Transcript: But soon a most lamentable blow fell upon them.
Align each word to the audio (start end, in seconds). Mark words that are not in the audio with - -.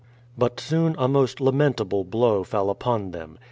But 0.35 0.59
soon 0.59 0.95
a 0.97 1.07
most 1.07 1.39
lamentable 1.39 2.03
blow 2.03 2.43
fell 2.43 2.71
upon 2.71 3.11
them. 3.11 3.37